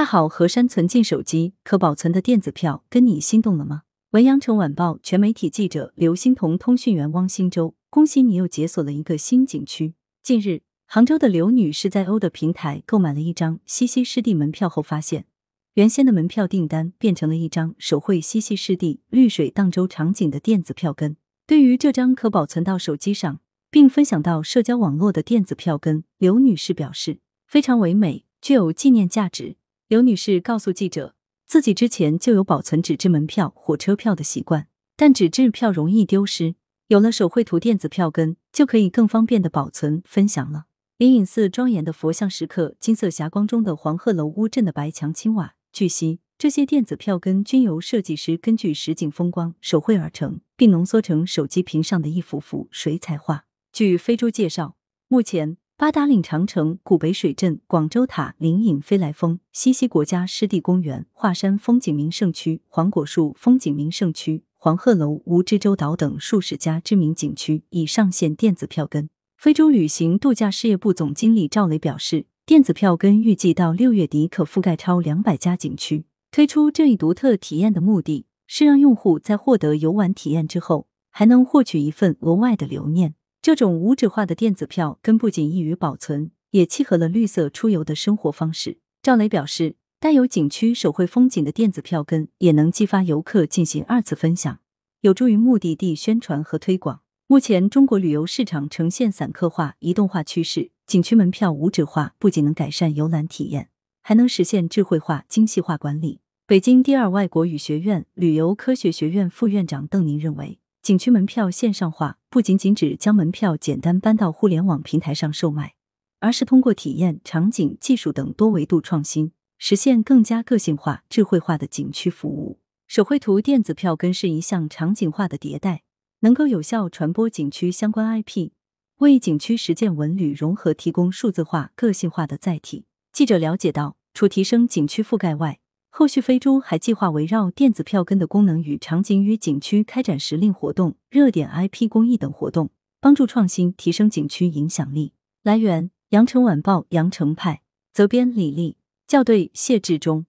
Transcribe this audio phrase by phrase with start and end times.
[0.00, 3.82] 大好河山存进手机可保存的电子票，跟你心动了吗？
[4.12, 7.74] 文阳城晚报全媒体记者刘欣彤，通讯员汪新洲。
[7.90, 9.92] 恭喜你又解锁了一个新景区。
[10.22, 15.26] 近日，杭州的刘女士在欧的平台购买了一张西溪湿地门票后，发现
[15.74, 21.18] 原先的门票订单变成了一张手绘西溪湿地绿水荡舟场景的电子票根。
[21.46, 23.40] 对于这张可保存到手机上
[23.70, 29.56] 并分享到社交网络的电子票根，刘女士表示非常唯美，具有纪念价值。
[29.90, 31.16] 刘女士告诉记者，
[31.46, 36.54] 自己之前就有保存纸质门票、火车票的习惯，但纸质票容易丢失，
[36.86, 40.66] 有了手绘图电子票根，就可以更方便的保存分享了。
[40.96, 45.56] 灵隐寺庄严的佛像石刻，金色霞光中的黄鹤楼乌镇的白墙青瓦。
[45.72, 53.46] 据悉，这些电子票根均由设计师根据实景风光手绘而成，并浓缩成手机屏上的一幅幅水彩画。
[53.72, 54.76] 据飞猪介绍，
[55.08, 55.56] 目前。
[55.80, 69.08] 八达岭长城、古北水镇、广州塔、灵隐飞来峰、西溪国家湿地公园、华山风景名胜区、黄果树风景名胜区、黄鹤楼、蜈支洲岛等数十家知名景区已上线电子票根。
[69.38, 76.04] 非洲旅行度假事业部总经理赵磊表示，电子票根预计到六月底可覆盖超两百家景区。
[76.30, 83.14] 推出这一独特体验的目的是让用户在获得游玩体验之后，还能获取一份额外的留念。
[83.42, 88.80] 这种无纸化的电子票根不仅易于保存，也契合了绿色出游的生活方式。
[89.00, 94.60] 赵雷表示，带有景区手绘风景的电子票根也能激发游客进行二次分享，
[95.00, 97.00] 有助于目的地宣传和推广。
[97.28, 103.70] 目前，中国旅游市场呈现散客化、移动化趋势，景区门票无纸化不仅能改善游览体验，
[104.02, 106.20] 还能实现智慧化、精细化管理。
[106.46, 110.58] 北京第二外国语学院旅游科学学院副院长邓宁认为。
[110.82, 115.74] 景区门票线上化不仅仅指将门票简单搬到互联网平台上售卖，
[116.20, 122.60] 而是通过体验、场景、技术等多维度创新，实现更加个性化、智慧化的景区服务。
[122.86, 125.82] 手绘图电子票根是一项场景化的迭代，
[126.20, 128.50] 能够有效传播景区相关 IP，
[128.98, 132.84] 为景区实践文旅融合提供数字化、个性化的载体。
[133.12, 135.59] 记者了解到，除提升景区覆盖外，
[135.92, 142.70] 后续飞猪还计划围绕电子票根的功能与场景与景区开展时令活动、热点 IP 公益等活动，
[143.00, 145.12] 帮助创新提升景区影响力。
[145.42, 147.62] 来源：羊城晚报羊城派，
[147.92, 148.76] 责编李丽，
[149.08, 150.26] 校对谢志忠。